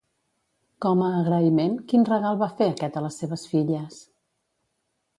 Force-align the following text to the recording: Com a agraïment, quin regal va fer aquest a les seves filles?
Com 0.85 1.03
a 1.07 1.09
agraïment, 1.17 1.77
quin 1.93 2.09
regal 2.11 2.41
va 2.41 2.49
fer 2.63 2.73
aquest 2.73 3.01
a 3.03 3.07
les 3.09 3.23
seves 3.25 3.47
filles? 3.55 4.05